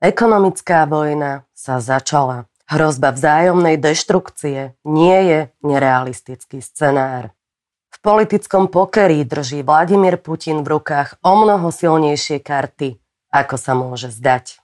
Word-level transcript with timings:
Ekonomická 0.00 0.88
vojna 0.88 1.44
sa 1.52 1.76
začala. 1.76 2.48
Hrozba 2.64 3.12
vzájomnej 3.12 3.76
deštrukcie 3.76 4.72
nie 4.80 5.18
je 5.28 5.40
nerealistický 5.60 6.64
scenár. 6.64 7.36
V 7.92 7.96
politickom 8.00 8.72
pokeri 8.72 9.28
drží 9.28 9.60
Vladimír 9.60 10.16
Putin 10.16 10.64
v 10.64 10.80
rukách 10.80 11.20
o 11.20 11.44
mnoho 11.44 11.68
silnejšie 11.68 12.40
karty, 12.40 12.96
ako 13.28 13.56
sa 13.60 13.76
môže 13.76 14.08
zdať. 14.08 14.59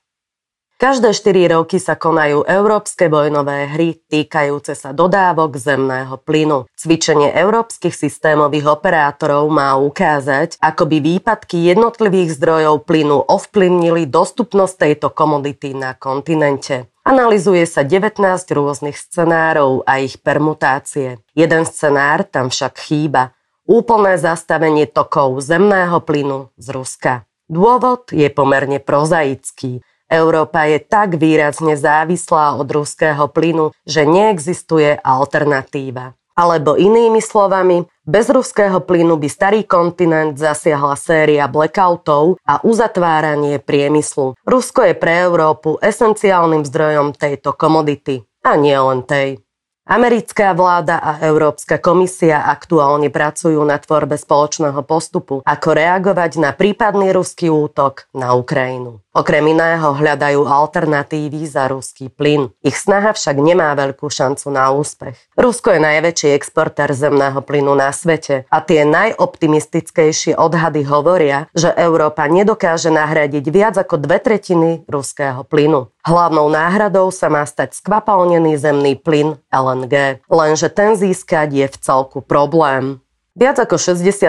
Každé 0.76 1.16
4 1.16 1.56
roky 1.56 1.80
sa 1.80 1.96
konajú 1.96 2.44
európske 2.44 3.08
vojnové 3.08 3.64
hry 3.64 3.96
týkajúce 3.96 4.76
sa 4.76 4.92
dodávok 4.92 5.56
zemného 5.56 6.20
plynu. 6.20 6.68
Cvičenie 6.76 7.32
európskych 7.32 7.96
systémových 7.96 8.68
operátorov 8.76 9.48
má 9.48 9.72
ukázať, 9.80 10.60
ako 10.60 10.84
by 10.84 11.00
výpadky 11.00 11.72
jednotlivých 11.72 12.36
zdrojov 12.36 12.84
plynu 12.84 13.24
ovplyvnili 13.24 14.04
dostupnosť 14.04 14.74
tejto 14.84 15.08
komodity 15.16 15.72
na 15.72 15.96
kontinente. 15.96 16.92
Analizuje 17.08 17.64
sa 17.64 17.80
19 17.80 18.20
rôznych 18.52 19.00
scenárov 19.00 19.80
a 19.88 20.04
ich 20.04 20.20
permutácie. 20.20 21.24
Jeden 21.32 21.64
scenár 21.64 22.28
tam 22.28 22.52
však 22.52 22.76
chýba. 22.76 23.32
Úplné 23.64 24.20
zastavenie 24.20 24.84
tokov 24.84 25.40
zemného 25.40 26.04
plynu 26.04 26.52
z 26.60 26.68
Ruska. 26.68 27.24
Dôvod 27.48 28.12
je 28.12 28.28
pomerne 28.28 28.76
prozaický. 28.76 29.80
Európa 30.06 30.70
je 30.70 30.78
tak 30.78 31.18
výrazne 31.18 31.74
závislá 31.74 32.54
od 32.54 32.68
ruského 32.70 33.26
plynu, 33.26 33.74
že 33.82 34.06
neexistuje 34.06 34.94
alternatíva. 35.02 36.14
Alebo 36.36 36.76
inými 36.76 37.24
slovami, 37.24 37.88
bez 38.04 38.28
ruského 38.28 38.84
plynu 38.84 39.16
by 39.16 39.24
starý 39.24 39.64
kontinent 39.64 40.36
zasiahla 40.36 40.94
séria 40.94 41.48
blackoutov 41.48 42.36
a 42.44 42.60
uzatváranie 42.60 43.56
priemyslu. 43.56 44.36
Rusko 44.44 44.84
je 44.84 44.94
pre 44.94 45.26
Európu 45.26 45.80
esenciálnym 45.80 46.62
zdrojom 46.68 47.16
tejto 47.16 47.56
komodity. 47.56 48.20
A 48.44 48.54
nie 48.60 48.76
len 48.76 49.02
tej. 49.02 49.40
Americká 49.86 50.50
vláda 50.50 50.98
a 50.98 51.22
Európska 51.22 51.78
komisia 51.78 52.42
aktuálne 52.50 53.06
pracujú 53.06 53.62
na 53.62 53.78
tvorbe 53.78 54.18
spoločného 54.18 54.82
postupu, 54.82 55.46
ako 55.46 55.68
reagovať 55.78 56.42
na 56.42 56.50
prípadný 56.50 57.14
ruský 57.14 57.54
útok 57.54 58.10
na 58.10 58.34
Ukrajinu. 58.34 58.98
Okrem 59.16 59.48
iného 59.48 59.96
hľadajú 59.96 60.44
alternatívy 60.44 61.48
za 61.48 61.72
ruský 61.72 62.12
plyn. 62.12 62.52
Ich 62.60 62.76
snaha 62.76 63.16
však 63.16 63.40
nemá 63.40 63.72
veľkú 63.72 64.12
šancu 64.12 64.52
na 64.52 64.68
úspech. 64.76 65.16
Rusko 65.40 65.72
je 65.72 65.80
najväčší 65.80 66.36
exportér 66.36 66.92
zemného 66.92 67.40
plynu 67.40 67.72
na 67.72 67.96
svete 67.96 68.44
a 68.52 68.60
tie 68.60 68.84
najoptimistickejšie 68.84 70.36
odhady 70.36 70.84
hovoria, 70.84 71.48
že 71.56 71.72
Európa 71.72 72.28
nedokáže 72.28 72.92
nahradiť 72.92 73.44
viac 73.48 73.80
ako 73.80 74.04
dve 74.04 74.20
tretiny 74.20 74.84
ruského 74.84 75.48
plynu. 75.48 75.88
Hlavnou 76.04 76.52
náhradou 76.52 77.08
sa 77.08 77.32
má 77.32 77.48
stať 77.48 77.72
skvapalnený 77.72 78.60
zemný 78.60 79.00
plyn 79.00 79.40
LNG, 79.48 80.20
lenže 80.28 80.68
ten 80.68 80.92
získať 80.92 81.56
je 81.56 81.66
v 81.72 81.76
celku 81.80 82.20
problém. 82.20 83.00
Viac 83.32 83.64
ako 83.64 83.80
60 83.80 84.28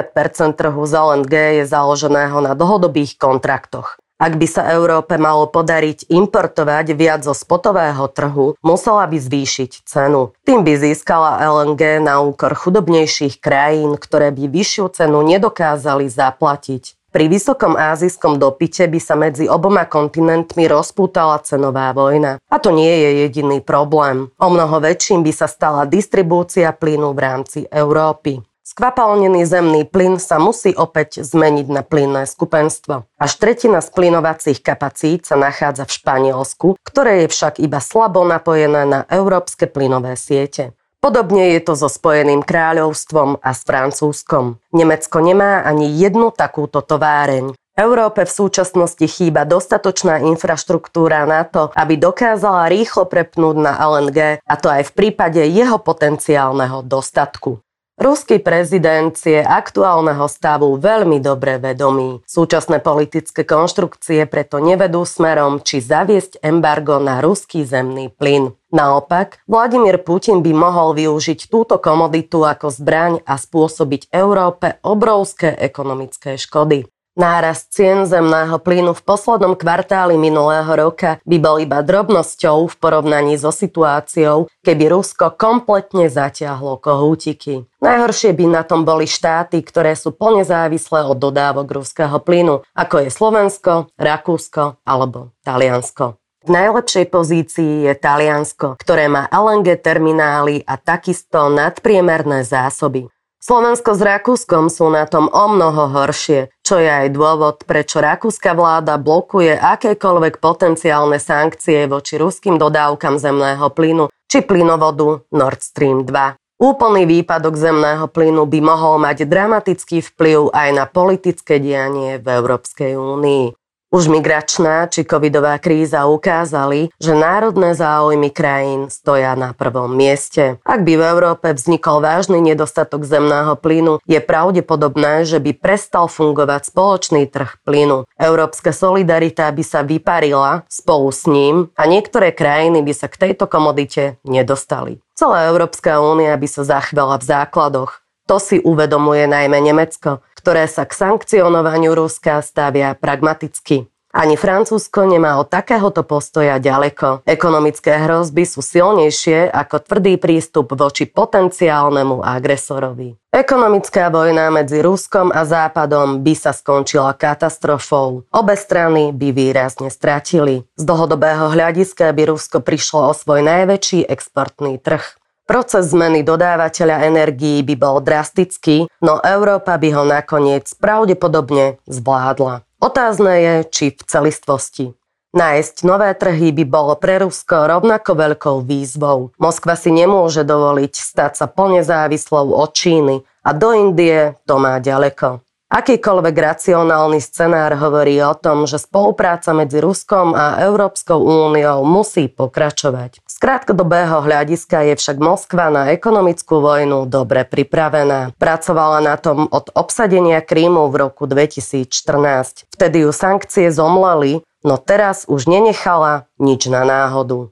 trhu 0.56 0.84
z 0.88 0.94
LNG 0.96 1.36
je 1.60 1.64
založeného 1.68 2.40
na 2.40 2.56
dlhodobých 2.56 3.20
kontraktoch. 3.20 4.00
Ak 4.18 4.34
by 4.42 4.50
sa 4.50 4.66
Európe 4.74 5.14
malo 5.22 5.46
podariť 5.46 6.10
importovať 6.10 6.98
viac 6.98 7.22
zo 7.22 7.38
spotového 7.38 8.10
trhu, 8.10 8.58
musela 8.66 9.06
by 9.06 9.14
zvýšiť 9.14 9.86
cenu. 9.86 10.34
Tým 10.42 10.66
by 10.66 10.74
získala 10.74 11.38
LNG 11.38 12.02
na 12.02 12.18
úkor 12.26 12.58
chudobnejších 12.58 13.38
krajín, 13.38 13.94
ktoré 13.94 14.34
by 14.34 14.50
vyššiu 14.50 14.90
cenu 14.90 15.22
nedokázali 15.22 16.10
zaplatiť. 16.10 16.98
Pri 17.14 17.30
vysokom 17.30 17.78
ázijskom 17.78 18.42
dopite 18.42 18.90
by 18.90 19.00
sa 19.02 19.14
medzi 19.14 19.46
oboma 19.46 19.86
kontinentmi 19.86 20.66
rozpútala 20.66 21.38
cenová 21.46 21.94
vojna. 21.94 22.42
A 22.50 22.58
to 22.58 22.74
nie 22.74 22.90
je 22.90 23.10
jediný 23.26 23.62
problém. 23.62 24.34
O 24.42 24.48
mnoho 24.50 24.82
väčším 24.82 25.22
by 25.22 25.34
sa 25.34 25.46
stala 25.46 25.86
distribúcia 25.86 26.74
plynu 26.74 27.14
v 27.14 27.20
rámci 27.22 27.60
Európy. 27.70 28.44
Skvapalnený 28.78 29.42
zemný 29.42 29.90
plyn 29.90 30.22
sa 30.22 30.38
musí 30.38 30.70
opäť 30.70 31.26
zmeniť 31.26 31.66
na 31.66 31.82
plynné 31.82 32.30
skupenstvo. 32.30 33.10
Až 33.18 33.32
tretina 33.42 33.82
splinovacích 33.82 34.62
kapacít 34.62 35.26
sa 35.26 35.34
nachádza 35.34 35.90
v 35.90 35.98
Španielsku, 35.98 36.68
ktoré 36.86 37.26
je 37.26 37.34
však 37.34 37.58
iba 37.58 37.82
slabo 37.82 38.22
napojené 38.22 38.86
na 38.86 39.02
európske 39.10 39.66
plynové 39.66 40.14
siete. 40.14 40.78
Podobne 41.02 41.58
je 41.58 41.66
to 41.66 41.74
so 41.74 41.90
Spojeným 41.90 42.46
kráľovstvom 42.46 43.42
a 43.42 43.50
s 43.50 43.66
Francúzskom. 43.66 44.62
Nemecko 44.70 45.26
nemá 45.26 45.66
ani 45.66 45.98
jednu 45.98 46.30
takúto 46.30 46.86
továreň. 46.86 47.58
Európe 47.74 48.30
v 48.30 48.36
súčasnosti 48.46 49.06
chýba 49.10 49.42
dostatočná 49.50 50.22
infraštruktúra 50.22 51.26
na 51.26 51.50
to, 51.50 51.74
aby 51.74 51.98
dokázala 51.98 52.70
rýchlo 52.70 53.10
prepnúť 53.10 53.58
na 53.58 53.74
LNG, 53.82 54.38
a 54.46 54.54
to 54.54 54.70
aj 54.70 54.94
v 54.94 54.96
prípade 54.98 55.42
jeho 55.50 55.82
potenciálneho 55.82 56.86
dostatku. 56.86 57.58
Ruský 57.98 58.38
prezident 58.38 59.18
je 59.18 59.42
aktuálneho 59.42 60.30
stavu 60.30 60.78
veľmi 60.78 61.18
dobre 61.18 61.58
vedomý. 61.58 62.22
Súčasné 62.30 62.78
politické 62.78 63.42
konštrukcie 63.42 64.30
preto 64.30 64.62
nevedú 64.62 65.02
smerom, 65.02 65.66
či 65.66 65.82
zaviesť 65.82 66.46
embargo 66.46 67.02
na 67.02 67.26
ruský 67.26 67.66
zemný 67.66 68.14
plyn. 68.14 68.54
Naopak, 68.70 69.42
Vladimír 69.50 69.98
Putin 70.06 70.46
by 70.46 70.54
mohol 70.54 70.94
využiť 70.94 71.50
túto 71.50 71.82
komoditu 71.82 72.46
ako 72.46 72.70
zbraň 72.70 73.26
a 73.26 73.34
spôsobiť 73.34 74.14
Európe 74.14 74.78
obrovské 74.86 75.58
ekonomické 75.58 76.38
škody. 76.38 76.86
Nárast 77.18 77.74
cien 77.74 78.06
zemného 78.06 78.62
plynu 78.62 78.94
v 78.94 79.02
poslednom 79.02 79.58
kvartáli 79.58 80.22
minulého 80.22 80.70
roka 80.70 81.18
by 81.26 81.38
bol 81.42 81.58
iba 81.58 81.82
drobnosťou 81.82 82.70
v 82.70 82.76
porovnaní 82.78 83.34
so 83.42 83.50
situáciou, 83.50 84.46
keby 84.62 84.94
Rusko 84.94 85.34
kompletne 85.34 86.14
zatiahlo 86.14 86.78
kohútiky. 86.78 87.66
Najhoršie 87.82 88.38
by 88.38 88.46
na 88.54 88.62
tom 88.62 88.86
boli 88.86 89.10
štáty, 89.10 89.66
ktoré 89.66 89.98
sú 89.98 90.14
plne 90.14 90.46
závislé 90.46 91.10
od 91.10 91.18
dodávok 91.18 91.82
ruského 91.82 92.22
plynu, 92.22 92.62
ako 92.78 92.96
je 93.02 93.10
Slovensko, 93.10 93.90
Rakúsko 93.98 94.78
alebo 94.86 95.34
Taliansko. 95.42 96.22
V 96.46 96.54
najlepšej 96.54 97.10
pozícii 97.10 97.90
je 97.90 97.98
Taliansko, 97.98 98.78
ktoré 98.78 99.10
má 99.10 99.26
LNG 99.34 99.82
terminály 99.82 100.62
a 100.70 100.78
takisto 100.78 101.50
nadpriemerné 101.50 102.46
zásoby. 102.46 103.10
Slovensko 103.48 103.96
s 103.96 104.04
Rakúskom 104.04 104.68
sú 104.68 104.92
na 104.92 105.08
tom 105.08 105.32
o 105.32 105.46
mnoho 105.48 105.88
horšie, 105.88 106.52
čo 106.68 106.84
je 106.84 106.92
aj 106.92 107.16
dôvod, 107.16 107.64
prečo 107.64 108.04
rakúska 108.04 108.52
vláda 108.52 109.00
blokuje 109.00 109.56
akékoľvek 109.56 110.44
potenciálne 110.44 111.16
sankcie 111.16 111.88
voči 111.88 112.20
ruským 112.20 112.60
dodávkam 112.60 113.16
zemného 113.16 113.72
plynu 113.72 114.12
či 114.28 114.44
plynovodu 114.44 115.24
Nord 115.32 115.64
Stream 115.64 116.04
2. 116.04 116.60
Úplný 116.60 117.08
výpadok 117.08 117.56
zemného 117.56 118.12
plynu 118.12 118.44
by 118.52 118.60
mohol 118.60 119.00
mať 119.00 119.24
dramatický 119.24 120.04
vplyv 120.04 120.52
aj 120.52 120.70
na 120.76 120.84
politické 120.84 121.64
dianie 121.64 122.20
v 122.20 122.28
Európskej 122.28 123.00
únii. 123.00 123.67
Už 123.88 124.12
migračná 124.12 124.92
či 124.92 125.08
covidová 125.08 125.56
kríza 125.64 126.12
ukázali, 126.12 126.92
že 127.00 127.16
národné 127.16 127.72
záujmy 127.72 128.36
krajín 128.36 128.92
stoja 128.92 129.32
na 129.40 129.56
prvom 129.56 129.88
mieste. 129.88 130.60
Ak 130.68 130.84
by 130.84 131.00
v 131.00 131.08
Európe 131.08 131.56
vznikol 131.56 132.04
vážny 132.04 132.44
nedostatok 132.44 133.08
zemného 133.08 133.56
plynu, 133.56 134.04
je 134.04 134.20
pravdepodobné, 134.20 135.24
že 135.24 135.40
by 135.40 135.56
prestal 135.56 136.12
fungovať 136.12 136.68
spoločný 136.68 137.32
trh 137.32 137.64
plynu. 137.64 138.04
Európska 138.20 138.76
solidarita 138.76 139.48
by 139.56 139.64
sa 139.64 139.88
vyparila 139.88 140.68
spolu 140.68 141.08
s 141.08 141.24
ním 141.24 141.72
a 141.80 141.88
niektoré 141.88 142.36
krajiny 142.36 142.84
by 142.84 142.92
sa 142.92 143.08
k 143.08 143.32
tejto 143.32 143.48
komodite 143.48 144.20
nedostali. 144.28 145.00
Celá 145.16 145.48
Európska 145.48 146.04
únia 146.04 146.36
by 146.36 146.46
sa 146.46 146.68
zachvela 146.68 147.16
v 147.16 147.24
základoch. 147.24 148.04
To 148.28 148.44
si 148.44 148.60
uvedomuje 148.60 149.24
najmä 149.24 149.64
Nemecko, 149.64 150.20
ktoré 150.36 150.68
sa 150.68 150.84
k 150.84 150.92
sankcionovaniu 150.92 151.96
Ruska 151.96 152.44
stavia 152.44 152.92
pragmaticky. 152.92 153.88
Ani 154.12 154.36
Francúzsko 154.36 155.08
nemá 155.08 155.40
od 155.40 155.48
takéhoto 155.48 156.04
postoja 156.04 156.60
ďaleko. 156.60 157.24
Ekonomické 157.24 157.96
hrozby 158.02 158.44
sú 158.44 158.60
silnejšie 158.60 159.48
ako 159.48 159.80
tvrdý 159.80 160.20
prístup 160.20 160.76
voči 160.76 161.08
potenciálnemu 161.08 162.20
agresorovi. 162.20 163.16
Ekonomická 163.32 164.10
vojna 164.12 164.52
medzi 164.52 164.82
Ruskom 164.82 165.30
a 165.32 165.46
Západom 165.48 166.26
by 166.26 166.34
sa 166.34 166.52
skončila 166.52 167.14
katastrofou. 167.14 168.26
Obe 168.34 168.56
strany 168.58 169.14
by 169.14 169.32
výrazne 169.32 169.88
stratili. 169.88 170.66
Z 170.76 170.84
dlhodobého 170.84 171.54
hľadiska 171.54 172.10
by 172.12 172.34
Rusko 172.34 172.60
prišlo 172.60 173.08
o 173.08 173.14
svoj 173.14 173.46
najväčší 173.46 174.04
exportný 174.10 174.82
trh. 174.82 175.16
Proces 175.48 175.96
zmeny 175.96 176.28
dodávateľa 176.28 177.08
energií 177.08 177.64
by 177.64 177.76
bol 177.80 178.04
drastický, 178.04 178.92
no 179.00 179.24
Európa 179.24 179.80
by 179.80 179.96
ho 179.96 180.04
nakoniec 180.04 180.68
pravdepodobne 180.76 181.80
zvládla. 181.88 182.68
Otázne 182.84 183.34
je, 183.40 183.56
či 183.72 183.86
v 183.96 184.02
celistvosti. 184.04 184.92
Nájsť 185.32 185.88
nové 185.88 186.12
trhy 186.20 186.52
by 186.52 186.68
bolo 186.68 187.00
pre 187.00 187.24
Rusko 187.24 187.64
rovnako 187.64 188.12
veľkou 188.20 188.58
výzvou. 188.68 189.32
Moskva 189.40 189.80
si 189.80 189.88
nemôže 189.88 190.44
dovoliť 190.44 190.92
stať 190.92 191.40
sa 191.40 191.48
plne 191.48 191.80
závislou 191.80 192.52
od 192.52 192.76
Číny 192.76 193.24
a 193.48 193.56
do 193.56 193.72
Indie 193.72 194.36
to 194.44 194.60
má 194.60 194.84
ďaleko. 194.84 195.47
Akýkoľvek 195.68 196.32
racionálny 196.32 197.20
scenár 197.20 197.76
hovorí 197.76 198.24
o 198.24 198.32
tom, 198.32 198.64
že 198.64 198.80
spolupráca 198.80 199.52
medzi 199.52 199.84
Ruskom 199.84 200.32
a 200.32 200.64
Európskou 200.64 201.20
úniou 201.20 201.84
musí 201.84 202.32
pokračovať. 202.32 203.20
Z 203.28 203.36
krátkodobého 203.36 204.24
hľadiska 204.24 204.88
je 204.88 204.96
však 204.96 205.20
Moskva 205.20 205.68
na 205.68 205.92
ekonomickú 205.92 206.64
vojnu 206.64 207.04
dobre 207.12 207.44
pripravená. 207.44 208.32
Pracovala 208.40 209.04
na 209.04 209.20
tom 209.20 209.52
od 209.52 209.68
obsadenia 209.76 210.40
Krímu 210.40 210.88
v 210.88 211.04
roku 211.04 211.28
2014. 211.28 212.72
Vtedy 212.72 213.04
ju 213.04 213.12
sankcie 213.12 213.68
zomleli, 213.68 214.40
no 214.64 214.80
teraz 214.80 215.28
už 215.28 215.52
nenechala 215.52 216.32
nič 216.40 216.72
na 216.72 216.88
náhodu 216.88 217.52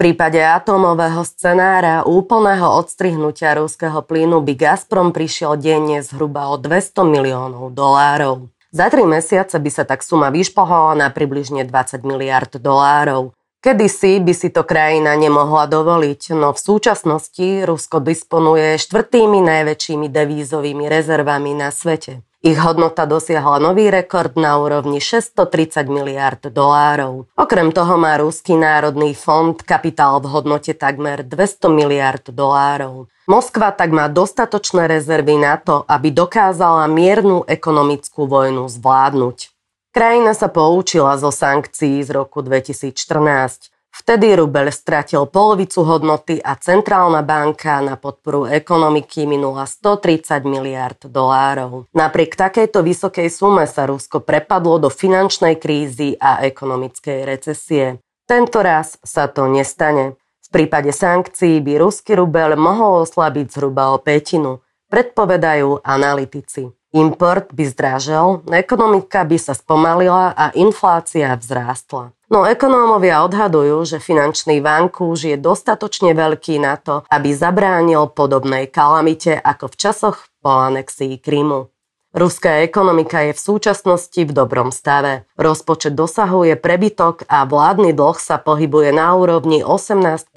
prípade 0.00 0.40
atómového 0.40 1.20
scenára 1.28 2.08
úplného 2.08 2.64
odstrihnutia 2.80 3.52
ruského 3.60 4.00
plynu 4.00 4.40
by 4.40 4.56
Gazprom 4.56 5.12
prišiel 5.12 5.60
denne 5.60 6.00
zhruba 6.00 6.48
o 6.48 6.56
200 6.56 7.04
miliónov 7.04 7.76
dolárov. 7.76 8.48
Za 8.72 8.88
tri 8.88 9.04
mesiace 9.04 9.60
by 9.60 9.68
sa 9.68 9.84
tak 9.84 10.00
suma 10.00 10.32
vyšplhala 10.32 10.96
na 10.96 11.12
približne 11.12 11.68
20 11.68 12.00
miliard 12.08 12.48
dolárov. 12.48 13.36
Kedysi 13.60 14.24
by 14.24 14.32
si 14.32 14.48
to 14.48 14.64
krajina 14.64 15.20
nemohla 15.20 15.68
dovoliť, 15.68 16.32
no 16.32 16.56
v 16.56 16.60
súčasnosti 16.64 17.68
Rusko 17.68 18.00
disponuje 18.00 18.80
štvrtými 18.80 19.44
najväčšími 19.44 20.08
devízovými 20.08 20.88
rezervami 20.88 21.52
na 21.52 21.68
svete. 21.68 22.24
Ich 22.40 22.56
hodnota 22.56 23.04
dosiahla 23.04 23.60
nový 23.60 23.92
rekord 23.92 24.32
na 24.40 24.56
úrovni 24.56 24.96
630 24.96 25.92
miliard 25.92 26.40
dolárov. 26.40 27.28
Okrem 27.36 27.68
toho 27.68 28.00
má 28.00 28.16
Ruský 28.16 28.56
národný 28.56 29.12
fond 29.12 29.60
kapitál 29.60 30.24
v 30.24 30.32
hodnote 30.32 30.72
takmer 30.72 31.20
200 31.20 31.68
miliard 31.68 32.24
dolárov. 32.24 33.12
Moskva 33.28 33.76
tak 33.76 33.92
má 33.92 34.08
dostatočné 34.08 34.88
rezervy 34.88 35.36
na 35.36 35.60
to, 35.60 35.84
aby 35.84 36.16
dokázala 36.16 36.88
miernu 36.88 37.44
ekonomickú 37.44 38.24
vojnu 38.24 38.72
zvládnuť. 38.72 39.52
Krajina 39.92 40.32
sa 40.32 40.48
poučila 40.48 41.20
zo 41.20 41.28
sankcií 41.28 42.00
z 42.00 42.08
roku 42.08 42.40
2014. 42.40 43.68
Vtedy 43.90 44.38
rubel 44.38 44.70
stratil 44.70 45.26
polovicu 45.26 45.82
hodnoty 45.82 46.38
a 46.38 46.54
centrálna 46.54 47.26
banka 47.26 47.82
na 47.82 47.98
podporu 47.98 48.46
ekonomiky 48.46 49.26
minula 49.26 49.66
130 49.66 50.46
miliard 50.46 50.98
dolárov. 51.10 51.90
Napriek 51.90 52.38
takejto 52.38 52.86
vysokej 52.86 53.28
sume 53.28 53.66
sa 53.66 53.90
Rusko 53.90 54.22
prepadlo 54.22 54.78
do 54.78 54.88
finančnej 54.88 55.58
krízy 55.58 56.14
a 56.16 56.40
ekonomickej 56.46 57.18
recesie. 57.26 57.98
Tento 58.30 58.62
raz 58.62 58.94
sa 59.02 59.26
to 59.26 59.50
nestane. 59.50 60.14
V 60.38 60.48
prípade 60.54 60.94
sankcií 60.94 61.58
by 61.58 61.82
ruský 61.82 62.14
rubel 62.14 62.54
mohol 62.54 63.02
oslabiť 63.02 63.46
zhruba 63.50 63.90
o 63.90 63.98
pätinu, 63.98 64.62
predpovedajú 64.90 65.82
analytici. 65.82 66.70
Import 66.90 67.54
by 67.54 67.64
zdražel, 67.70 68.42
ekonomika 68.50 69.22
by 69.22 69.38
sa 69.38 69.54
spomalila 69.54 70.34
a 70.34 70.50
inflácia 70.58 71.30
vzrástla. 71.38 72.10
No 72.30 72.46
ekonómovia 72.46 73.26
odhadujú, 73.26 73.82
že 73.82 73.98
finančný 73.98 74.62
vankúš 74.62 75.34
je 75.34 75.36
dostatočne 75.36 76.14
veľký 76.14 76.62
na 76.62 76.78
to, 76.78 77.02
aby 77.10 77.34
zabránil 77.34 78.06
podobnej 78.14 78.70
kalamite 78.70 79.34
ako 79.34 79.66
v 79.66 79.74
časoch 79.74 80.30
po 80.38 80.54
anexii 80.54 81.18
Krymu. 81.18 81.74
Ruská 82.14 82.62
ekonomika 82.62 83.26
je 83.26 83.34
v 83.34 83.40
súčasnosti 83.50 84.18
v 84.18 84.30
dobrom 84.30 84.70
stave. 84.70 85.26
Rozpočet 85.34 85.98
dosahuje 85.98 86.54
prebytok 86.54 87.26
a 87.26 87.42
vládny 87.42 87.98
dlh 87.98 88.18
sa 88.18 88.38
pohybuje 88.38 88.94
na 88.94 89.10
úrovni 89.14 89.66
18% 89.66 90.30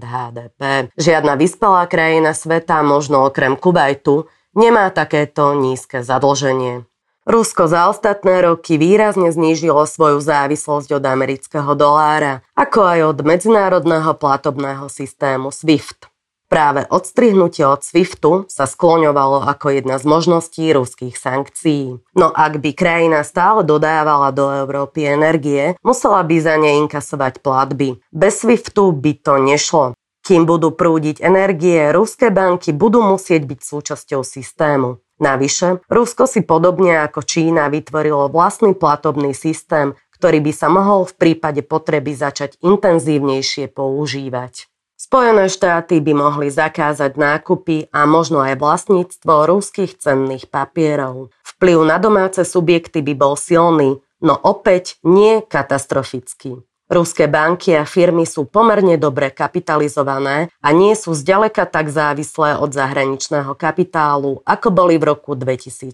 HDP. 0.00 0.92
Žiadna 0.96 1.36
vyspelá 1.36 1.84
krajina 1.88 2.32
sveta, 2.32 2.80
možno 2.80 3.24
okrem 3.28 3.56
Kuwaitu, 3.56 4.32
nemá 4.56 4.88
takéto 4.92 5.52
nízke 5.52 6.00
zadlženie. 6.00 6.88
Rusko 7.24 7.64
za 7.64 7.88
ostatné 7.88 8.44
roky 8.44 8.76
výrazne 8.76 9.32
znížilo 9.32 9.88
svoju 9.88 10.20
závislosť 10.20 11.00
od 11.00 11.04
amerického 11.08 11.72
dolára, 11.72 12.44
ako 12.52 12.84
aj 12.84 13.00
od 13.16 13.18
medzinárodného 13.24 14.12
platobného 14.12 14.92
systému 14.92 15.48
SWIFT. 15.48 16.12
Práve 16.52 16.84
odstrihnutie 16.92 17.64
od 17.64 17.80
SWIFTu 17.80 18.44
sa 18.52 18.68
skloňovalo 18.68 19.40
ako 19.40 19.72
jedna 19.72 19.96
z 19.96 20.04
možností 20.04 20.68
ruských 20.68 21.16
sankcií. 21.16 21.96
No 22.12 22.28
ak 22.28 22.60
by 22.60 22.76
krajina 22.76 23.24
stále 23.24 23.64
dodávala 23.64 24.28
do 24.28 24.52
Európy 24.52 25.08
energie, 25.08 25.80
musela 25.80 26.20
by 26.20 26.36
za 26.36 26.60
ne 26.60 26.84
inkasovať 26.84 27.40
platby. 27.40 28.04
Bez 28.12 28.44
SWIFTu 28.44 28.92
by 28.92 29.12
to 29.24 29.34
nešlo. 29.40 29.96
Kým 30.24 30.44
budú 30.44 30.72
prúdiť 30.72 31.24
energie, 31.24 31.88
ruské 31.92 32.28
banky 32.28 32.76
budú 32.76 33.00
musieť 33.00 33.44
byť 33.48 33.60
súčasťou 33.60 34.20
systému. 34.24 35.03
Navyše, 35.24 35.88
Rusko 35.88 36.28
si 36.28 36.44
podobne 36.44 37.00
ako 37.00 37.24
Čína 37.24 37.72
vytvorilo 37.72 38.28
vlastný 38.28 38.76
platobný 38.76 39.32
systém, 39.32 39.96
ktorý 40.20 40.44
by 40.44 40.52
sa 40.52 40.68
mohol 40.68 41.08
v 41.08 41.16
prípade 41.16 41.64
potreby 41.64 42.12
začať 42.12 42.60
intenzívnejšie 42.60 43.72
používať. 43.72 44.68
Spojené 45.00 45.48
štáty 45.48 46.04
by 46.04 46.12
mohli 46.12 46.52
zakázať 46.52 47.16
nákupy 47.16 47.88
a 47.88 48.04
možno 48.04 48.44
aj 48.44 48.60
vlastníctvo 48.60 49.48
ruských 49.48 49.96
cenných 49.96 50.52
papierov. 50.52 51.32
Vplyv 51.56 51.78
na 51.88 51.96
domáce 51.96 52.44
subjekty 52.44 53.00
by 53.00 53.16
bol 53.16 53.34
silný, 53.34 54.04
no 54.20 54.36
opäť 54.36 55.00
nie 55.08 55.40
katastrofický. 55.40 56.60
Ruské 56.94 57.26
banky 57.26 57.74
a 57.74 57.82
firmy 57.82 58.22
sú 58.22 58.46
pomerne 58.46 58.94
dobre 58.94 59.34
kapitalizované 59.34 60.46
a 60.62 60.70
nie 60.70 60.94
sú 60.94 61.10
zďaleka 61.10 61.66
tak 61.66 61.90
závislé 61.90 62.54
od 62.54 62.70
zahraničného 62.70 63.50
kapitálu, 63.58 64.38
ako 64.46 64.70
boli 64.70 64.94
v 65.02 65.10
roku 65.10 65.34
2014. 65.34 65.90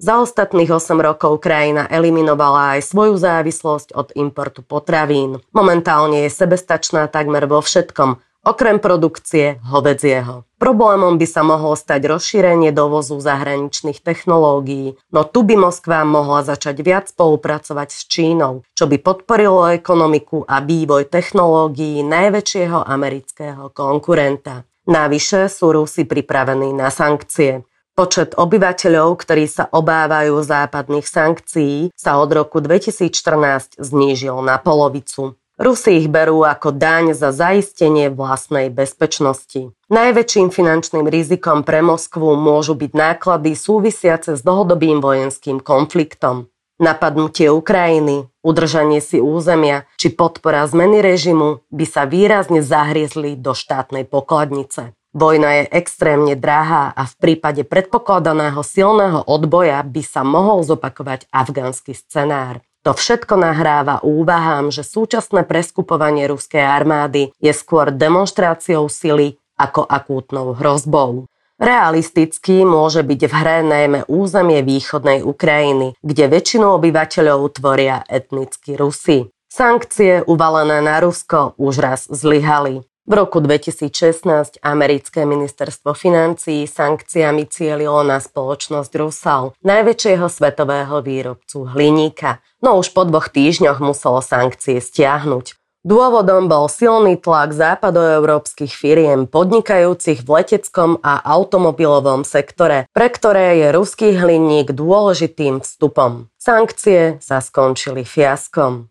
Za 0.00 0.24
ostatných 0.24 0.72
8 0.72 0.88
rokov 1.04 1.36
krajina 1.44 1.84
eliminovala 1.92 2.80
aj 2.80 2.96
svoju 2.96 3.20
závislosť 3.20 3.92
od 3.92 4.08
importu 4.16 4.64
potravín. 4.64 5.44
Momentálne 5.52 6.24
je 6.24 6.32
sebestačná 6.32 7.04
takmer 7.12 7.44
vo 7.44 7.60
všetkom, 7.60 8.24
okrem 8.44 8.78
produkcie 8.78 9.58
hovedzieho. 9.64 10.44
Problémom 10.60 11.16
by 11.16 11.26
sa 11.28 11.42
mohlo 11.44 11.76
stať 11.76 12.08
rozšírenie 12.08 12.70
dovozu 12.70 13.18
zahraničných 13.20 14.00
technológií, 14.00 14.96
no 15.12 15.24
tu 15.24 15.42
by 15.44 15.56
Moskva 15.56 16.04
mohla 16.04 16.44
začať 16.44 16.76
viac 16.84 17.04
spolupracovať 17.10 17.88
s 17.90 18.00
Čínou, 18.08 18.64
čo 18.76 18.88
by 18.88 19.00
podporilo 19.00 19.68
ekonomiku 19.72 20.44
a 20.44 20.60
vývoj 20.60 21.08
technológií 21.08 22.00
najväčšieho 22.04 22.84
amerického 22.84 23.72
konkurenta. 23.72 24.64
Navyše 24.84 25.48
sú 25.48 25.72
Rusi 25.72 26.04
pripravení 26.04 26.76
na 26.76 26.92
sankcie. 26.92 27.64
Počet 27.94 28.34
obyvateľov, 28.34 29.16
ktorí 29.22 29.46
sa 29.46 29.70
obávajú 29.70 30.42
západných 30.42 31.06
sankcií, 31.06 31.94
sa 31.94 32.18
od 32.18 32.26
roku 32.34 32.58
2014 32.58 33.78
znížil 33.78 34.34
na 34.42 34.58
polovicu. 34.58 35.38
Rusi 35.54 36.02
ich 36.02 36.10
berú 36.10 36.42
ako 36.42 36.74
daň 36.74 37.14
za 37.14 37.30
zaistenie 37.30 38.10
vlastnej 38.10 38.74
bezpečnosti. 38.74 39.70
Najväčším 39.86 40.50
finančným 40.50 41.06
rizikom 41.06 41.62
pre 41.62 41.78
Moskvu 41.78 42.34
môžu 42.34 42.74
byť 42.74 42.90
náklady 42.90 43.54
súvisiace 43.54 44.34
s 44.34 44.42
dlhodobým 44.42 44.98
vojenským 44.98 45.62
konfliktom. 45.62 46.50
Napadnutie 46.82 47.54
Ukrajiny, 47.54 48.26
udržanie 48.42 48.98
si 48.98 49.22
územia 49.22 49.86
či 49.94 50.10
podpora 50.10 50.66
zmeny 50.66 50.98
režimu 50.98 51.62
by 51.70 51.86
sa 51.86 52.02
výrazne 52.02 52.58
zahriezli 52.58 53.38
do 53.38 53.54
štátnej 53.54 54.10
pokladnice. 54.10 54.90
Vojna 55.14 55.62
je 55.62 55.70
extrémne 55.70 56.34
drahá 56.34 56.90
a 56.90 57.06
v 57.06 57.14
prípade 57.22 57.62
predpokladaného 57.62 58.58
silného 58.66 59.22
odboja 59.22 59.78
by 59.86 60.02
sa 60.02 60.26
mohol 60.26 60.66
zopakovať 60.66 61.30
afgánsky 61.30 61.94
scenár. 61.94 62.58
To 62.84 62.92
všetko 62.92 63.40
nahráva 63.40 64.04
úvahám, 64.04 64.68
že 64.68 64.84
súčasné 64.84 65.48
preskupovanie 65.48 66.28
ruskej 66.28 66.60
armády 66.60 67.32
je 67.40 67.52
skôr 67.56 67.88
demonstráciou 67.88 68.92
sily 68.92 69.40
ako 69.56 69.88
akútnou 69.88 70.52
hrozbou. 70.52 71.24
Realisticky 71.56 72.60
môže 72.66 73.00
byť 73.00 73.20
v 73.24 73.32
hre 73.32 73.58
najmä 73.64 74.00
územie 74.04 74.60
východnej 74.60 75.24
Ukrajiny, 75.24 75.96
kde 76.04 76.24
väčšinu 76.28 76.76
obyvateľov 76.76 77.56
tvoria 77.56 78.04
etnickí 78.04 78.76
Rusi. 78.76 79.32
Sankcie 79.48 80.20
uvalené 80.26 80.84
na 80.84 81.00
Rusko 81.00 81.56
už 81.56 81.74
raz 81.80 82.00
zlyhali. 82.10 82.84
V 83.04 83.12
roku 83.12 83.36
2016 83.36 84.64
americké 84.64 85.28
ministerstvo 85.28 85.92
financií 85.92 86.64
sankciami 86.64 87.44
cielilo 87.52 88.00
na 88.00 88.16
spoločnosť 88.16 88.92
Rusal, 88.96 89.52
najväčšieho 89.60 90.24
svetového 90.24 91.04
výrobcu 91.04 91.68
hliníka, 91.68 92.40
no 92.64 92.80
už 92.80 92.96
po 92.96 93.04
dvoch 93.04 93.28
týždňoch 93.28 93.76
muselo 93.84 94.24
sankcie 94.24 94.80
stiahnuť. 94.80 95.52
Dôvodom 95.84 96.48
bol 96.48 96.64
silný 96.72 97.20
tlak 97.20 97.52
západoeurópskych 97.52 98.72
firiem 98.72 99.28
podnikajúcich 99.28 100.24
v 100.24 100.28
leteckom 100.40 100.96
a 101.04 101.20
automobilovom 101.28 102.24
sektore, 102.24 102.88
pre 102.96 103.12
ktoré 103.12 103.60
je 103.60 103.68
ruský 103.68 104.16
hliník 104.16 104.72
dôležitým 104.72 105.60
vstupom. 105.60 106.32
Sankcie 106.40 107.20
sa 107.20 107.44
skončili 107.44 108.08
fiaskom. 108.08 108.88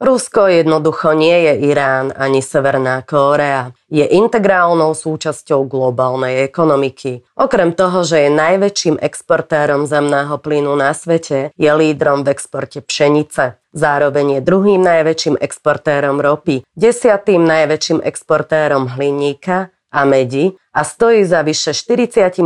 Rusko 0.00 0.48
jednoducho 0.48 1.12
nie 1.12 1.44
je 1.44 1.54
Irán 1.68 2.08
ani 2.16 2.40
Severná 2.40 3.04
Kórea. 3.04 3.76
Je 3.92 4.00
integrálnou 4.00 4.96
súčasťou 4.96 5.68
globálnej 5.68 6.40
ekonomiky. 6.48 7.20
Okrem 7.36 7.76
toho, 7.76 8.00
že 8.00 8.24
je 8.24 8.30
najväčším 8.32 8.96
exportérom 8.96 9.84
zemného 9.84 10.40
plynu 10.40 10.72
na 10.72 10.96
svete, 10.96 11.52
je 11.52 11.70
lídrom 11.76 12.24
v 12.24 12.32
exporte 12.32 12.80
pšenice. 12.80 13.60
Zároveň 13.76 14.40
je 14.40 14.40
druhým 14.40 14.80
najväčším 14.80 15.36
exportérom 15.36 16.16
ropy, 16.16 16.64
desiatým 16.72 17.44
najväčším 17.44 18.00
exportérom 18.00 18.88
hliníka 18.96 19.68
a 19.92 20.00
medi 20.08 20.56
a 20.72 20.80
stojí 20.80 21.28
za 21.28 21.44
vyše 21.44 21.76
40% 21.76 22.40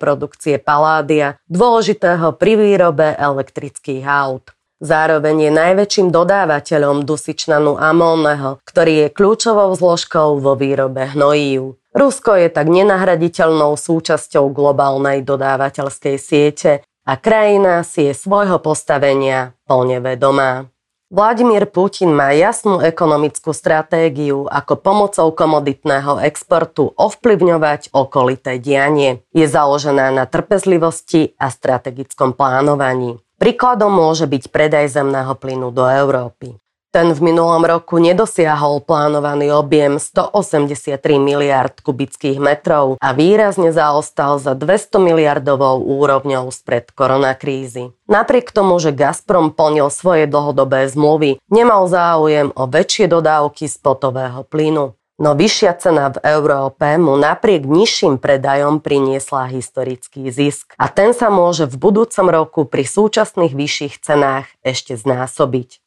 produkcie 0.00 0.56
paládia, 0.56 1.36
dôležitého 1.52 2.32
pri 2.40 2.56
výrobe 2.56 3.12
elektrických 3.12 4.08
aut. 4.08 4.56
Zároveň 4.82 5.46
je 5.46 5.50
najväčším 5.54 6.10
dodávateľom 6.10 7.06
dusičnanu 7.06 7.78
amónneho, 7.78 8.58
ktorý 8.66 9.06
je 9.06 9.08
kľúčovou 9.14 9.70
zložkou 9.78 10.42
vo 10.42 10.58
výrobe 10.58 11.06
hnojív. 11.14 11.78
Rusko 11.94 12.34
je 12.34 12.50
tak 12.50 12.66
nenahraditeľnou 12.66 13.78
súčasťou 13.78 14.50
globálnej 14.50 15.22
dodávateľskej 15.22 16.16
siete 16.18 16.72
a 17.06 17.14
krajina 17.14 17.86
si 17.86 18.10
je 18.10 18.12
svojho 18.18 18.58
postavenia 18.58 19.54
plne 19.70 20.02
vedomá. 20.02 20.66
Vladimír 21.12 21.68
Putin 21.68 22.16
má 22.16 22.32
jasnú 22.32 22.80
ekonomickú 22.80 23.52
stratégiu, 23.52 24.48
ako 24.48 24.80
pomocou 24.80 25.28
komoditného 25.30 26.24
exportu 26.24 26.88
ovplyvňovať 26.96 27.92
okolité 27.92 28.56
dianie. 28.56 29.20
Je 29.36 29.44
založená 29.44 30.08
na 30.08 30.24
trpezlivosti 30.24 31.36
a 31.36 31.52
strategickom 31.52 32.32
plánovaní. 32.32 33.20
Príkladom 33.42 33.90
môže 33.90 34.30
byť 34.30 34.54
predaj 34.54 34.94
zemného 34.94 35.34
plynu 35.34 35.74
do 35.74 35.82
Európy. 35.82 36.62
Ten 36.94 37.10
v 37.10 37.26
minulom 37.26 37.66
roku 37.66 37.98
nedosiahol 37.98 38.86
plánovaný 38.86 39.50
objem 39.50 39.98
183 39.98 41.02
miliard 41.18 41.74
kubických 41.82 42.38
metrov 42.38 42.94
a 43.02 43.10
výrazne 43.10 43.74
zaostal 43.74 44.38
za 44.38 44.54
200 44.54 44.94
miliardovou 45.02 45.82
úrovňou 45.82 46.54
spred 46.54 46.94
koronakrízy. 46.94 47.90
Napriek 48.06 48.54
tomu, 48.54 48.78
že 48.78 48.94
Gazprom 48.94 49.50
plnil 49.50 49.90
svoje 49.90 50.30
dlhodobé 50.30 50.86
zmluvy, 50.86 51.42
nemal 51.50 51.90
záujem 51.90 52.54
o 52.54 52.70
väčšie 52.70 53.10
dodávky 53.10 53.66
spotového 53.66 54.46
plynu. 54.46 54.94
No 55.22 55.38
vyššia 55.38 55.78
cena 55.78 56.10
v 56.10 56.18
Európe 56.26 56.98
mu 56.98 57.14
napriek 57.14 57.62
nižším 57.62 58.18
predajom 58.18 58.82
priniesla 58.82 59.46
historický 59.46 60.26
zisk 60.34 60.74
a 60.74 60.90
ten 60.90 61.14
sa 61.14 61.30
môže 61.30 61.70
v 61.70 61.78
budúcom 61.78 62.26
roku 62.26 62.60
pri 62.66 62.82
súčasných 62.82 63.54
vyšších 63.54 64.02
cenách 64.02 64.50
ešte 64.66 64.98
znásobiť. 64.98 65.81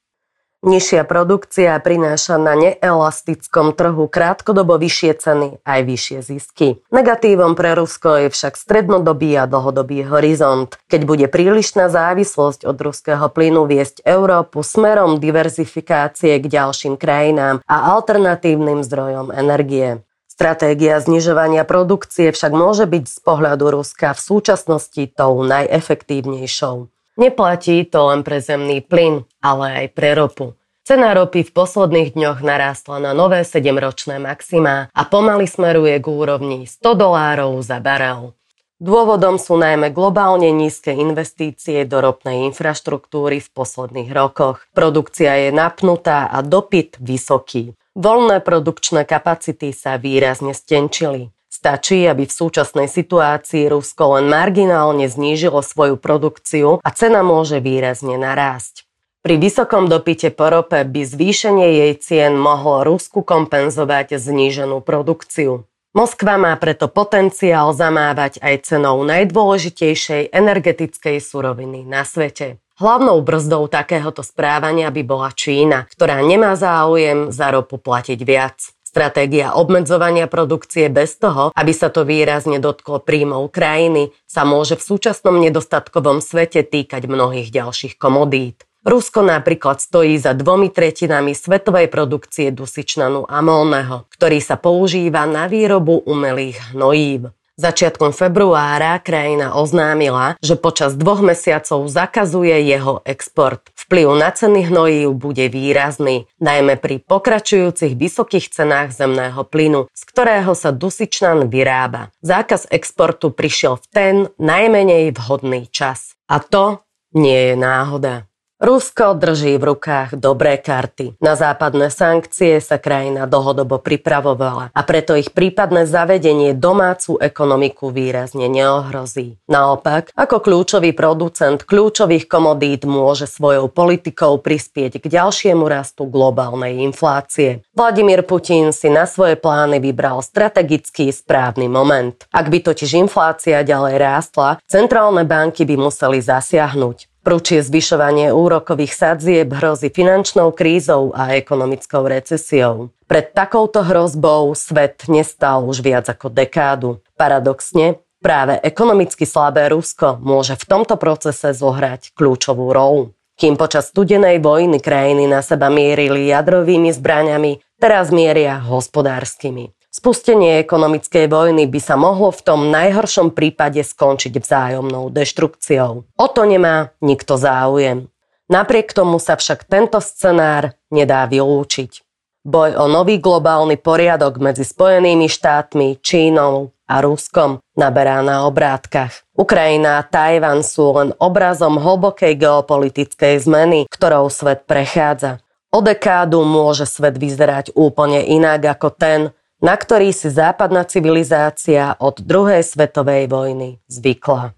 Nižšia 0.65 1.05
produkcia 1.05 1.77
prináša 1.77 2.41
na 2.41 2.57
neelastickom 2.57 3.77
trhu 3.77 4.09
krátkodobo 4.09 4.81
vyššie 4.81 5.11
ceny 5.13 5.49
aj 5.61 5.79
vyššie 5.85 6.19
zisky. 6.25 6.81
Negatívom 6.89 7.53
pre 7.53 7.77
Rusko 7.77 8.25
je 8.25 8.33
však 8.33 8.57
strednodobý 8.57 9.37
a 9.37 9.45
dlhodobý 9.45 10.01
horizont, 10.09 10.73
keď 10.89 11.01
bude 11.05 11.27
prílišná 11.29 11.85
závislosť 11.93 12.65
od 12.65 12.81
ruského 12.81 13.29
plynu 13.29 13.69
viesť 13.69 14.01
Európu 14.09 14.65
smerom 14.65 15.21
diverzifikácie 15.21 16.41
k 16.41 16.45
ďalším 16.49 16.97
krajinám 16.97 17.61
a 17.69 17.93
alternatívnym 17.93 18.81
zdrojom 18.81 19.29
energie. 19.37 20.01
Stratégia 20.25 20.97
znižovania 20.97 21.61
produkcie 21.61 22.33
však 22.33 22.51
môže 22.57 22.89
byť 22.89 23.05
z 23.05 23.17
pohľadu 23.21 23.69
Ruska 23.69 24.17
v 24.17 24.19
súčasnosti 24.19 25.13
tou 25.13 25.45
najefektívnejšou. 25.45 26.94
Neplatí 27.15 27.87
to 27.87 28.11
len 28.11 28.27
pre 28.27 28.43
zemný 28.43 28.83
plyn, 28.83 29.23
ale 29.39 29.65
aj 29.83 29.87
pre 29.95 30.15
ropu. 30.15 30.55
Cena 30.85 31.17
ropy 31.17 31.41
v 31.41 31.51
posledných 31.55 32.13
dňoch 32.13 32.45
narástla 32.45 33.01
na 33.01 33.11
nové 33.17 33.41
7-ročné 33.41 34.21
maxima 34.21 34.93
a 34.93 35.01
pomaly 35.01 35.49
smeruje 35.49 35.97
k 35.97 36.05
úrovni 36.05 36.69
100 36.69 36.93
dolárov 36.93 37.57
za 37.65 37.81
barel. 37.81 38.37
Dôvodom 38.77 39.39
sú 39.39 39.55
najmä 39.55 39.95
globálne 39.95 40.51
nízke 40.51 40.91
investície 40.91 41.87
do 41.87 42.03
ropnej 42.03 42.51
infraštruktúry 42.51 43.39
v 43.39 43.49
posledných 43.49 44.11
rokoch. 44.11 44.67
Produkcia 44.75 45.47
je 45.47 45.49
napnutá 45.55 46.27
a 46.27 46.43
dopyt 46.43 46.99
vysoký. 46.99 47.73
Voľné 47.95 48.43
produkčné 48.43 49.07
kapacity 49.07 49.71
sa 49.71 49.95
výrazne 49.95 50.51
stenčili. 50.51 51.31
Stačí, 51.65 52.05
aby 52.05 52.29
v 52.29 52.37
súčasnej 52.45 52.85
situácii 52.85 53.73
Rusko 53.73 54.21
len 54.21 54.29
marginálne 54.29 55.09
znížilo 55.09 55.65
svoju 55.65 55.97
produkciu 55.97 56.77
a 56.85 56.89
cena 56.93 57.25
môže 57.25 57.57
výrazne 57.57 58.21
narásť. 58.21 58.85
Pri 59.25 59.41
vysokom 59.41 59.89
dopite 59.89 60.29
po 60.29 60.53
rope 60.53 60.77
by 60.85 61.01
zvýšenie 61.01 61.65
jej 61.65 61.93
cien 61.97 62.37
mohlo 62.37 62.85
Rusku 62.85 63.25
kompenzovať 63.25 64.21
zníženú 64.21 64.85
produkciu. 64.85 65.65
Moskva 65.97 66.37
má 66.37 66.53
preto 66.61 66.85
potenciál 66.85 67.73
zamávať 67.73 68.37
aj 68.45 68.69
cenou 68.69 69.01
najdôležitejšej 69.01 70.37
energetickej 70.37 71.17
suroviny 71.17 71.81
na 71.81 72.05
svete. 72.05 72.61
Hlavnou 72.77 73.25
brzdou 73.25 73.65
takéhoto 73.65 74.21
správania 74.21 74.93
by 74.93 75.01
bola 75.01 75.33
Čína, 75.33 75.89
ktorá 75.89 76.21
nemá 76.21 76.53
záujem 76.53 77.33
za 77.33 77.49
ropu 77.49 77.81
platiť 77.81 78.21
viac. 78.21 78.74
Stratégia 78.95 79.59
obmedzovania 79.59 80.23
produkcie 80.31 80.87
bez 80.87 81.19
toho, 81.19 81.51
aby 81.51 81.75
sa 81.75 81.91
to 81.91 82.07
výrazne 82.07 82.63
dotklo 82.63 83.03
príjmov 83.03 83.51
krajiny, 83.51 84.15
sa 84.23 84.47
môže 84.47 84.79
v 84.79 84.87
súčasnom 84.87 85.35
nedostatkovom 85.43 86.23
svete 86.23 86.63
týkať 86.63 87.03
mnohých 87.03 87.51
ďalších 87.51 87.99
komodít. 87.99 88.63
Rusko 88.87 89.19
napríklad 89.27 89.83
stojí 89.83 90.15
za 90.15 90.31
dvomi 90.31 90.71
tretinami 90.71 91.35
svetovej 91.35 91.91
produkcie 91.91 92.55
dusičnanu 92.55 93.27
amónneho, 93.27 94.07
ktorý 94.15 94.39
sa 94.39 94.55
používa 94.55 95.27
na 95.27 95.51
výrobu 95.51 95.99
umelých 96.07 96.71
hnojív. 96.71 97.35
Začiatkom 97.55 98.11
februára 98.11 98.99
krajina 98.99 99.55
oznámila, 99.55 100.35
že 100.43 100.59
počas 100.59 100.91
dvoch 100.99 101.23
mesiacov 101.23 101.87
zakazuje 101.87 102.51
jeho 102.67 102.99
export. 103.07 103.71
Vplyv 103.79 104.11
na 104.11 104.27
ceny 104.27 104.67
hnojív 104.67 105.15
bude 105.15 105.47
výrazný, 105.47 106.27
najmä 106.43 106.75
pri 106.75 106.99
pokračujúcich 107.07 107.95
vysokých 107.95 108.51
cenách 108.51 108.91
zemného 108.91 109.39
plynu, 109.47 109.87
z 109.87 110.01
ktorého 110.03 110.51
sa 110.51 110.75
dusičnan 110.75 111.47
vyrába. 111.47 112.11
Zákaz 112.19 112.67
exportu 112.75 113.31
prišiel 113.31 113.79
v 113.79 113.85
ten 113.87 114.15
najmenej 114.35 115.15
vhodný 115.15 115.71
čas. 115.71 116.19
A 116.27 116.43
to 116.43 116.83
nie 117.15 117.39
je 117.39 117.55
náhoda. 117.55 118.27
Rusko 118.55 119.19
drží 119.19 119.59
v 119.59 119.75
rukách 119.75 120.15
dobré 120.15 120.55
karty. 120.55 121.19
Na 121.19 121.35
západné 121.35 121.91
sankcie 121.91 122.63
sa 122.63 122.79
krajina 122.79 123.27
dlhodobo 123.27 123.83
pripravovala 123.83 124.71
a 124.71 124.81
preto 124.87 125.11
ich 125.11 125.35
prípadné 125.35 125.83
zavedenie 125.83 126.55
domácu 126.55 127.19
ekonomiku 127.19 127.91
výrazne 127.91 128.47
neohrozí. 128.47 129.35
Naopak, 129.51 130.15
ako 130.15 130.39
kľúčový 130.39 130.95
producent 130.95 131.67
kľúčových 131.67 132.31
komodít 132.31 132.87
môže 132.87 133.27
svojou 133.27 133.67
politikou 133.67 134.39
prispieť 134.39 135.03
k 135.03 135.05
ďalšiemu 135.11 135.67
rastu 135.67 136.07
globálnej 136.07 136.79
inflácie. 136.79 137.59
Vladimír 137.75 138.23
Putin 138.23 138.71
si 138.71 138.87
na 138.87 139.03
svoje 139.03 139.35
plány 139.35 139.83
vybral 139.83 140.23
strategický 140.23 141.11
správny 141.11 141.67
moment. 141.67 142.23
Ak 142.31 142.47
by 142.47 142.63
totiž 142.71 143.03
inflácia 143.03 143.67
ďalej 143.67 143.99
rástla, 143.99 144.63
centrálne 144.63 145.27
banky 145.27 145.67
by 145.67 145.75
museli 145.75 146.23
zasiahnuť. 146.23 147.11
Prúčie 147.25 147.65
zvyšovanie 147.65 148.29
úrokových 148.29 148.93
sadzieb 148.93 149.49
hrozí 149.49 149.89
finančnou 149.89 150.53
krízou 150.53 151.09
a 151.09 151.33
ekonomickou 151.33 152.05
recesiou. 152.05 152.93
Pred 153.09 153.33
takouto 153.33 153.81
hrozbou 153.81 154.53
svet 154.53 155.09
nestal 155.09 155.65
už 155.65 155.81
viac 155.81 156.05
ako 156.05 156.29
dekádu. 156.29 157.01
Paradoxne, 157.17 157.97
práve 158.21 158.61
ekonomicky 158.61 159.25
slabé 159.25 159.73
Rusko 159.73 160.21
môže 160.21 160.53
v 160.53 160.69
tomto 160.69 161.01
procese 161.01 161.49
zohrať 161.49 162.13
kľúčovú 162.13 162.69
rolu. 162.69 163.17
Kým 163.41 163.57
počas 163.57 163.89
studenej 163.89 164.37
vojny 164.37 164.77
krajiny 164.77 165.25
na 165.25 165.41
seba 165.41 165.73
mierili 165.73 166.29
jadrovými 166.29 166.93
zbraňami, 166.93 167.57
teraz 167.81 168.13
mieria 168.13 168.61
hospodárskymi. 168.61 169.74
Spustenie 170.05 170.61
ekonomickej 170.61 171.25
vojny 171.25 171.65
by 171.65 171.81
sa 171.81 171.97
mohlo 171.97 172.29
v 172.29 172.45
tom 172.45 172.69
najhoršom 172.69 173.33
prípade 173.33 173.81
skončiť 173.81 174.37
vzájomnou 174.37 175.09
deštrukciou. 175.09 176.05
O 176.05 176.27
to 176.29 176.45
nemá 176.45 176.93
nikto 177.01 177.41
záujem. 177.41 178.05
Napriek 178.45 178.93
tomu 178.93 179.17
sa 179.17 179.33
však 179.33 179.65
tento 179.65 179.97
scenár 179.97 180.77
nedá 180.93 181.25
vylúčiť. 181.25 182.05
Boj 182.45 182.77
o 182.77 182.85
nový 182.85 183.17
globálny 183.17 183.81
poriadok 183.81 184.37
medzi 184.37 184.61
Spojenými 184.61 185.25
štátmi, 185.25 185.97
Čínou 186.05 186.69
a 186.85 187.01
Ruskom 187.01 187.57
naberá 187.73 188.21
na 188.21 188.45
obrátkach. 188.45 189.25
Ukrajina 189.33 189.97
a 189.97 190.05
Tajvan 190.05 190.61
sú 190.61 191.01
len 191.01 191.17
obrazom 191.17 191.81
hlbokej 191.81 192.37
geopolitickej 192.37 193.41
zmeny, 193.41 193.89
ktorou 193.89 194.29
svet 194.29 194.69
prechádza. 194.69 195.41
O 195.73 195.81
dekádu 195.81 196.45
môže 196.45 196.85
svet 196.85 197.17
vyzerať 197.17 197.73
úplne 197.73 198.21
inak 198.21 198.69
ako 198.77 198.93
ten, 198.93 199.33
na 199.65 199.73
ktorý 199.73 200.13
si 200.13 200.29
západná 200.29 200.85
civilizácia 200.85 201.97
od 201.97 202.21
druhej 202.21 202.61
svetovej 202.61 203.25
vojny 203.25 203.81
zvykla. 203.89 204.53